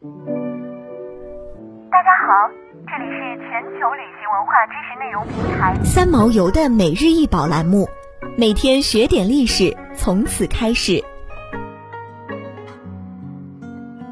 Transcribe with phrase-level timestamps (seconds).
[0.00, 0.06] 大
[2.04, 2.30] 家好，
[2.86, 3.18] 这里是
[3.50, 7.88] 全球旅行文化知识内容平台三毛游的每日一宝栏目，
[8.36, 11.02] 每天学点历史，从此开始。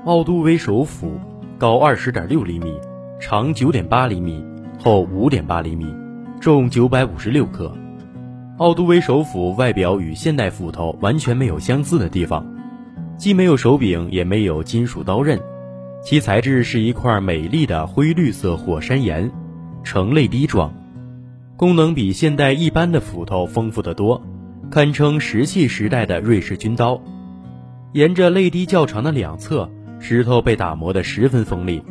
[0.04, 1.20] 奥都威首府
[1.56, 2.80] 高二十点六厘米，
[3.20, 4.44] 长九点八厘米，
[4.82, 5.94] 厚五点八厘米，
[6.40, 7.72] 重九百五十六克。
[8.58, 12.44] 奥都威首府外表与现代斧头完全没有相似的地方，
[13.16, 15.40] 既没有手柄，也没有金属刀刃，
[16.06, 19.28] 其材质是一块美丽的灰绿色火山岩，
[19.82, 20.72] 呈泪滴状，
[21.56, 24.22] 功能比现代一般的斧头丰富得多，
[24.70, 27.02] 堪称石器时代的瑞士军刀。
[27.92, 29.68] 沿着泪滴较长的两侧。
[29.98, 31.82] 石头被打磨得十分锋利，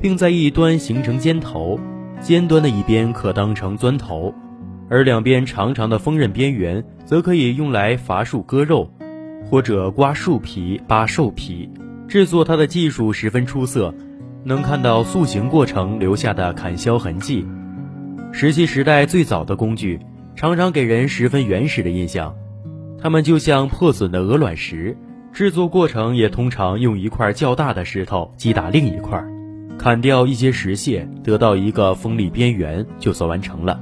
[0.00, 1.78] 并在一端形成尖头，
[2.18, 4.32] 尖端的一边可当成钻头，
[4.88, 8.90] 而两边长长的锋刃边缘则可以用来伐树割肉，
[9.44, 11.68] 或者刮树皮扒兽皮。
[12.10, 13.94] 制作它的技术十分出色，
[14.42, 17.46] 能看到塑形过程留下的砍削痕迹。
[18.32, 20.00] 石器时代最早的工具
[20.34, 22.34] 常常给人十分原始的印象，
[23.00, 24.96] 它们就像破损的鹅卵石。
[25.32, 29.24] 制作过程也通常用一块较大的石头击打另一块，
[29.78, 33.80] 砍掉一些石屑，得到一个锋利边缘，就算完成了。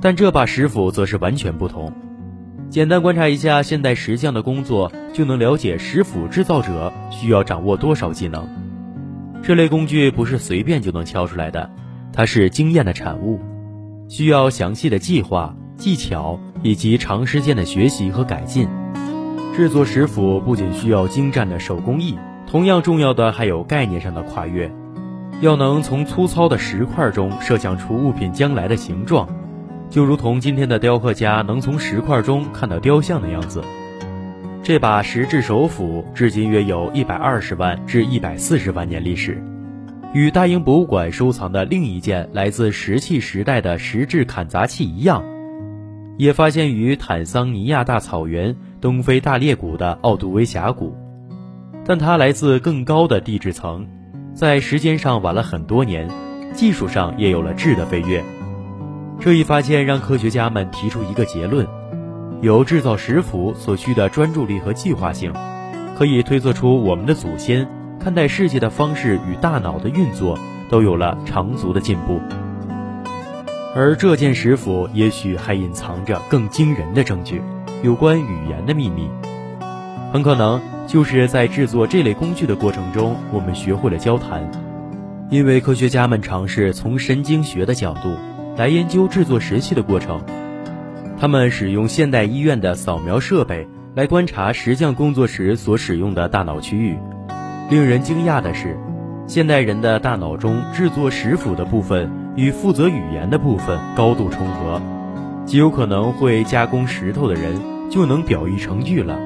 [0.00, 1.92] 但这把石斧则是完全不同。
[2.70, 8.46] 简单观察一下现代石匠的工作，就能了解石斧制造者需要掌握多少技能。
[9.42, 11.70] 这类工具不是随便就能敲出来的，
[12.12, 13.40] 它是经验的产物，
[14.06, 18.68] 需要详细的计划、技巧以及长时间的学习和改进。
[19.56, 24.70] 制作石斧不仅需要精湛的手工艺，同样重要的还有概念上的跨越。
[25.40, 29.26] 要能从粗糙的石块中设想出物品将来的形状，
[29.90, 33.62] 就如同今天的雕刻家能从石块中看到雕像的样子。
[34.62, 39.42] 这把石质手斧至今约有一百二十万至一百四十万年历史，
[40.12, 45.24] 与大英博物馆收藏的另一件来自石器时代的石质砍砸器一样，
[46.18, 48.54] 也发现于坦桑尼亚大草原。
[48.80, 50.94] 东非大裂谷的奥杜威峡谷，
[51.84, 53.84] 但它来自更高的地质层，
[54.32, 56.08] 在时间上晚了很多年，
[56.52, 58.22] 技术上也有了质的飞跃。
[59.20, 61.66] 这一发现让科学家们提出一个结论：
[62.40, 65.32] 有制造石斧所需的专注力和计划性，
[65.96, 67.68] 可以推测出我们的祖先
[67.98, 70.38] 看待世界的方式与大脑的运作
[70.70, 72.20] 都有了长足的进步。
[73.74, 77.42] 而这件石斧也许还隐藏着更惊人的证据。
[77.82, 79.08] 有关语言的秘密，
[80.12, 84.48] 很可能就是在制作这类工具的过程中，我们学会了交谈。
[85.28, 88.16] 因为科学家们尝试从神经学的角度
[88.58, 90.20] 来研究制作石器的过程，
[91.16, 96.98] 他们使用现代医院的扫描设备来观察石匠工作时所使用的大脑区域。
[97.70, 98.76] 令人惊讶的是，
[99.28, 104.82] 现代人的大脑中制作石斧的部分与负责语言的部分高度重合。
[105.46, 107.54] 极有可能会加工石头的人
[107.88, 109.16] 就能表意成句了。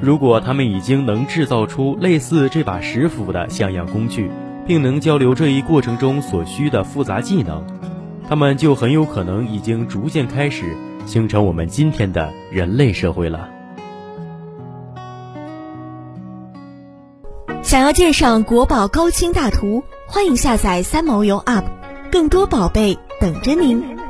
[0.00, 4.30] 如果他们已经能制造出类似这把石斧的像样工具，
[4.64, 7.64] 并能交流这一过程中所需的复杂技能，
[8.28, 13.48] 他们就很有可能已经逐渐开始形成我们今天的人类社会了。
[17.62, 21.64] 想要鉴赏国宝高清大图，欢迎下载三毛游 App，
[22.10, 24.01] 更多宝贝等着您。